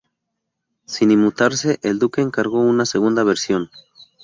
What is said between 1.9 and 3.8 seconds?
duque encargó una segunda versión.